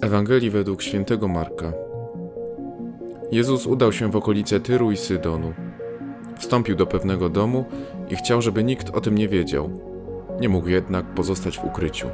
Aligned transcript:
Ewangelii 0.00 0.50
według 0.50 0.82
świętego 0.82 1.28
Marka. 1.28 1.72
Jezus 3.32 3.66
udał 3.66 3.92
się 3.92 4.10
w 4.10 4.16
okolice 4.16 4.60
Tyru 4.60 4.90
i 4.90 4.96
Sydonu. 4.96 5.52
Wstąpił 6.38 6.76
do 6.76 6.86
pewnego 6.86 7.28
domu 7.28 7.64
i 8.10 8.16
chciał, 8.16 8.42
żeby 8.42 8.64
nikt 8.64 8.90
o 8.90 9.00
tym 9.00 9.18
nie 9.18 9.28
wiedział. 9.28 9.70
Nie 10.40 10.48
mógł 10.48 10.68
jednak 10.68 11.06
pozostać 11.14 11.58
w 11.58 11.64
ukryciu. 11.64 12.06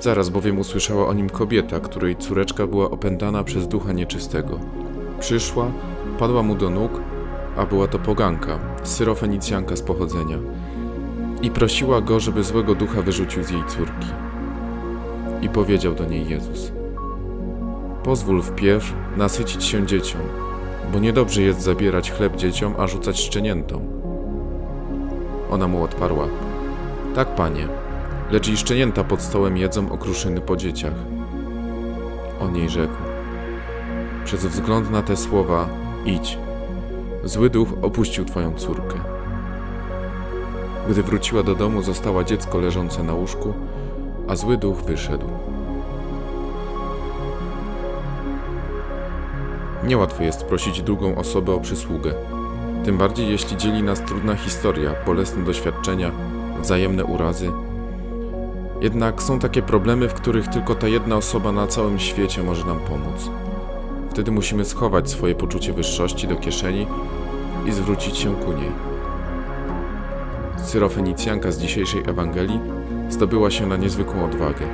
Zaraz 0.00 0.28
bowiem 0.28 0.58
usłyszała 0.58 1.06
o 1.06 1.14
nim 1.14 1.30
kobieta, 1.30 1.80
której 1.80 2.16
córeczka 2.16 2.66
była 2.66 2.90
opętana 2.90 3.44
przez 3.44 3.68
ducha 3.68 3.92
nieczystego. 3.92 4.60
Przyszła, 5.20 5.72
padła 6.18 6.42
mu 6.42 6.54
do 6.54 6.70
nóg, 6.70 7.00
a 7.56 7.66
była 7.66 7.88
to 7.88 7.98
poganka, 7.98 8.58
syrofenicjanka 8.82 9.76
z 9.76 9.82
pochodzenia, 9.82 10.38
i 11.42 11.50
prosiła 11.50 12.00
go, 12.00 12.20
żeby 12.20 12.44
złego 12.44 12.74
ducha 12.74 13.02
wyrzucił 13.02 13.42
z 13.42 13.50
jej 13.50 13.64
córki. 13.64 14.06
I 15.42 15.48
powiedział 15.48 15.94
do 15.94 16.04
niej 16.04 16.28
Jezus: 16.28 16.77
Pozwól 18.08 18.42
wpierw 18.42 18.92
nasycić 19.16 19.64
się 19.64 19.86
dzieciom, 19.86 20.20
bo 20.92 20.98
niedobrze 20.98 21.42
jest 21.42 21.60
zabierać 21.60 22.12
chleb 22.12 22.36
dzieciom, 22.36 22.74
a 22.78 22.86
rzucać 22.86 23.20
szczeniętom. 23.20 23.82
Ona 25.50 25.68
mu 25.68 25.82
odparła: 25.82 26.28
Tak, 27.14 27.34
panie, 27.34 27.68
lecz 28.30 28.48
i 28.48 28.56
szczenięta 28.56 29.04
pod 29.04 29.20
stołem 29.20 29.56
jedzą 29.56 29.92
okruszyny 29.92 30.40
po 30.40 30.56
dzieciach. 30.56 30.94
On 32.40 32.56
jej 32.56 32.68
rzekł: 32.68 32.94
Przez 34.24 34.46
wzgląd 34.46 34.90
na 34.90 35.02
te 35.02 35.16
słowa 35.16 35.68
idź. 36.04 36.38
Zły 37.24 37.50
duch 37.50 37.68
opuścił 37.82 38.24
twoją 38.24 38.54
córkę. 38.54 38.98
Gdy 40.90 41.02
wróciła 41.02 41.42
do 41.42 41.54
domu, 41.54 41.82
została 41.82 42.24
dziecko 42.24 42.58
leżące 42.58 43.02
na 43.02 43.14
łóżku, 43.14 43.54
a 44.28 44.36
zły 44.36 44.56
duch 44.56 44.76
wyszedł. 44.76 45.26
Niełatwo 49.84 50.22
jest 50.22 50.44
prosić 50.44 50.82
drugą 50.82 51.16
osobę 51.16 51.54
o 51.54 51.60
przysługę. 51.60 52.14
Tym 52.84 52.98
bardziej 52.98 53.30
jeśli 53.30 53.56
dzieli 53.56 53.82
nas 53.82 54.00
trudna 54.00 54.34
historia, 54.34 54.94
bolesne 55.06 55.44
doświadczenia, 55.44 56.12
wzajemne 56.62 57.04
urazy. 57.04 57.52
Jednak 58.80 59.22
są 59.22 59.38
takie 59.38 59.62
problemy, 59.62 60.08
w 60.08 60.14
których 60.14 60.48
tylko 60.48 60.74
ta 60.74 60.88
jedna 60.88 61.16
osoba 61.16 61.52
na 61.52 61.66
całym 61.66 61.98
świecie 61.98 62.42
może 62.42 62.66
nam 62.66 62.78
pomóc. 62.78 63.30
Wtedy 64.10 64.30
musimy 64.30 64.64
schować 64.64 65.10
swoje 65.10 65.34
poczucie 65.34 65.72
wyższości 65.72 66.28
do 66.28 66.36
kieszeni 66.36 66.86
i 67.66 67.72
zwrócić 67.72 68.16
się 68.18 68.34
ku 68.34 68.52
niej. 68.52 68.70
Syrofenicjanka 70.56 71.52
z 71.52 71.58
dzisiejszej 71.58 72.02
Ewangelii 72.06 72.60
zdobyła 73.10 73.50
się 73.50 73.66
na 73.66 73.76
niezwykłą 73.76 74.24
odwagę. 74.24 74.66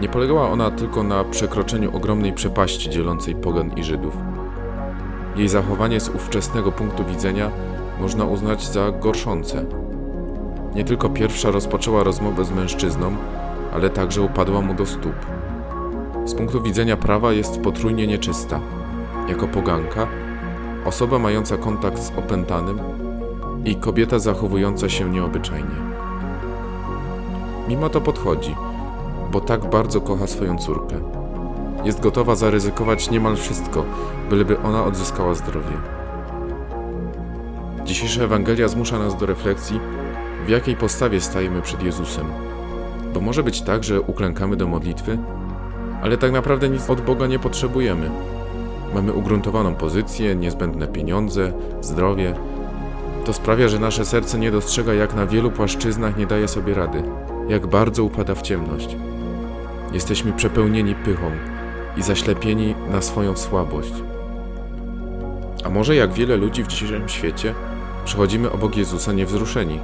Nie 0.00 0.08
polegała 0.08 0.50
ona 0.50 0.70
tylko 0.70 1.02
na 1.02 1.24
przekroczeniu 1.24 1.96
ogromnej 1.96 2.32
przepaści 2.32 2.90
dzielącej 2.90 3.34
pogan 3.34 3.70
i 3.76 3.84
Żydów. 3.84 4.16
Jej 5.36 5.48
zachowanie 5.48 6.00
z 6.00 6.08
ówczesnego 6.08 6.72
punktu 6.72 7.04
widzenia 7.04 7.50
można 8.00 8.24
uznać 8.24 8.66
za 8.66 8.90
gorszące. 8.90 9.64
Nie 10.74 10.84
tylko 10.84 11.08
pierwsza 11.10 11.50
rozpoczęła 11.50 12.04
rozmowę 12.04 12.44
z 12.44 12.50
mężczyzną, 12.50 13.16
ale 13.74 13.90
także 13.90 14.22
upadła 14.22 14.60
mu 14.60 14.74
do 14.74 14.86
stóp. 14.86 15.14
Z 16.24 16.34
punktu 16.34 16.62
widzenia 16.62 16.96
prawa 16.96 17.32
jest 17.32 17.60
potrójnie 17.60 18.06
nieczysta. 18.06 18.60
Jako 19.28 19.48
poganka, 19.48 20.06
osoba 20.84 21.18
mająca 21.18 21.56
kontakt 21.56 21.98
z 21.98 22.18
opętanym 22.18 22.78
i 23.64 23.76
kobieta 23.76 24.18
zachowująca 24.18 24.88
się 24.88 25.10
nieobyczajnie. 25.10 25.76
Mimo 27.68 27.88
to 27.88 28.00
podchodzi, 28.00 28.54
bo 29.36 29.40
tak 29.40 29.70
bardzo 29.70 30.00
kocha 30.00 30.26
swoją 30.26 30.58
córkę. 30.58 30.96
Jest 31.84 32.00
gotowa 32.00 32.34
zaryzykować 32.34 33.10
niemal 33.10 33.36
wszystko, 33.36 33.84
byleby 34.30 34.58
ona 34.60 34.84
odzyskała 34.84 35.34
zdrowie. 35.34 35.76
Dzisiejsza 37.84 38.22
Ewangelia 38.22 38.68
zmusza 38.68 38.98
nas 38.98 39.16
do 39.16 39.26
refleksji, 39.26 39.80
w 40.46 40.48
jakiej 40.48 40.76
postawie 40.76 41.20
stajemy 41.20 41.62
przed 41.62 41.82
Jezusem. 41.82 42.26
Bo 43.14 43.20
może 43.20 43.42
być 43.42 43.62
tak, 43.62 43.84
że 43.84 44.00
uklękamy 44.00 44.56
do 44.56 44.66
modlitwy, 44.66 45.18
ale 46.02 46.18
tak 46.18 46.32
naprawdę 46.32 46.68
nic 46.68 46.90
od 46.90 47.00
Boga 47.00 47.26
nie 47.26 47.38
potrzebujemy. 47.38 48.10
Mamy 48.94 49.12
ugruntowaną 49.12 49.74
pozycję, 49.74 50.36
niezbędne 50.36 50.88
pieniądze, 50.88 51.52
zdrowie. 51.80 52.34
To 53.24 53.32
sprawia, 53.32 53.68
że 53.68 53.78
nasze 53.78 54.04
serce 54.04 54.38
nie 54.38 54.50
dostrzega, 54.50 54.94
jak 54.94 55.14
na 55.14 55.26
wielu 55.26 55.50
płaszczyznach 55.50 56.16
nie 56.16 56.26
daje 56.26 56.48
sobie 56.48 56.74
rady, 56.74 57.02
jak 57.48 57.66
bardzo 57.66 58.04
upada 58.04 58.34
w 58.34 58.42
ciemność. 58.42 58.96
Jesteśmy 59.92 60.32
przepełnieni 60.32 60.94
pychą 60.94 61.30
i 61.96 62.02
zaślepieni 62.02 62.74
na 62.90 63.02
swoją 63.02 63.36
słabość. 63.36 63.92
A 65.64 65.70
może 65.70 65.96
jak 65.96 66.12
wiele 66.12 66.36
ludzi 66.36 66.64
w 66.64 66.66
dzisiejszym 66.66 67.08
świecie, 67.08 67.54
przechodzimy 68.04 68.50
obok 68.50 68.76
Jezusa 68.76 69.12
niewzruszeni. 69.12 69.80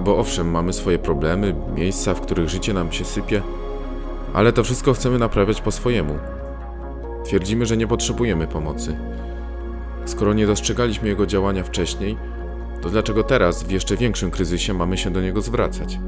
Bo 0.00 0.18
owszem, 0.18 0.50
mamy 0.50 0.72
swoje 0.72 0.98
problemy, 0.98 1.54
miejsca, 1.74 2.14
w 2.14 2.20
których 2.20 2.48
życie 2.48 2.74
nam 2.74 2.92
się 2.92 3.04
sypie, 3.04 3.42
ale 4.34 4.52
to 4.52 4.64
wszystko 4.64 4.92
chcemy 4.92 5.18
naprawiać 5.18 5.60
po 5.60 5.70
swojemu. 5.70 6.18
Twierdzimy, 7.24 7.66
że 7.66 7.76
nie 7.76 7.86
potrzebujemy 7.86 8.46
pomocy. 8.46 8.96
Skoro 10.04 10.34
nie 10.34 10.46
dostrzegaliśmy 10.46 11.08
jego 11.08 11.26
działania 11.26 11.64
wcześniej, 11.64 12.16
to 12.82 12.90
dlaczego 12.90 13.22
teraz, 13.22 13.62
w 13.62 13.70
jeszcze 13.70 13.96
większym 13.96 14.30
kryzysie, 14.30 14.74
mamy 14.74 14.98
się 14.98 15.10
do 15.10 15.20
niego 15.20 15.40
zwracać? 15.40 15.98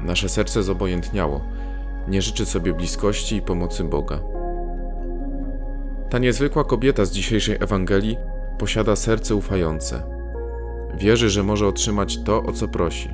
Nasze 0.00 0.28
serce 0.28 0.62
zobojętniało, 0.62 1.40
nie 2.08 2.22
życzy 2.22 2.46
sobie 2.46 2.72
bliskości 2.72 3.36
i 3.36 3.42
pomocy 3.42 3.84
Boga. 3.84 4.20
Ta 6.10 6.18
niezwykła 6.18 6.64
kobieta 6.64 7.04
z 7.04 7.10
dzisiejszej 7.10 7.56
Ewangelii 7.60 8.16
posiada 8.58 8.96
serce 8.96 9.34
ufające. 9.34 10.02
Wierzy, 10.98 11.30
że 11.30 11.42
może 11.42 11.66
otrzymać 11.66 12.24
to, 12.24 12.42
o 12.42 12.52
co 12.52 12.68
prosi. 12.68 13.08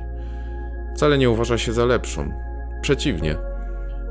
Wcale 0.95 1.17
nie 1.17 1.29
uważa 1.29 1.57
się 1.57 1.73
za 1.73 1.85
lepszą. 1.85 2.31
Przeciwnie, 2.81 3.35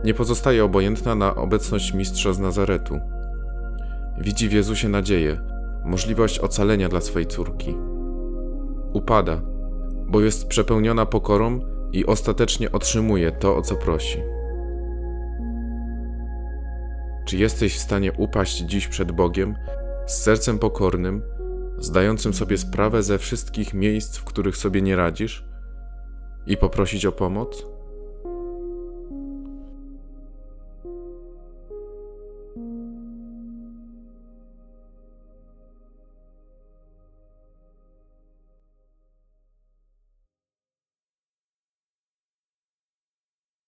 nie 0.04 0.14
pozostaje 0.14 0.64
obojętna 0.64 1.14
na 1.14 1.34
obecność 1.34 1.94
mistrza 1.94 2.32
z 2.32 2.38
Nazaretu. 2.38 3.00
Widzi 4.18 4.48
w 4.48 4.52
Jezusie 4.52 4.88
nadzieję, 4.88 5.40
możliwość 5.84 6.38
ocalenia 6.38 6.88
dla 6.88 7.00
swej 7.00 7.26
córki. 7.26 7.76
Upada, 8.92 9.40
bo 10.06 10.20
jest 10.20 10.48
przepełniona 10.48 11.06
pokorą 11.06 11.60
i 11.92 12.06
ostatecznie 12.06 12.72
otrzymuje 12.72 13.32
to, 13.32 13.56
o 13.56 13.62
co 13.62 13.76
prosi. 13.76 14.33
Czy 17.34 17.38
jesteś 17.38 17.76
w 17.76 17.80
stanie 17.80 18.12
upaść 18.12 18.58
dziś 18.58 18.88
przed 18.88 19.12
Bogiem 19.12 19.56
z 20.06 20.22
sercem 20.22 20.58
pokornym, 20.58 21.22
zdającym 21.78 22.34
sobie 22.34 22.58
sprawę 22.58 23.02
ze 23.02 23.18
wszystkich 23.18 23.74
miejsc, 23.74 24.16
w 24.16 24.24
których 24.24 24.56
sobie 24.56 24.82
nie 24.82 24.96
radzisz, 24.96 25.44
i 26.46 26.56
poprosić 26.56 27.06
o 27.06 27.12
pomoc? 27.12 27.66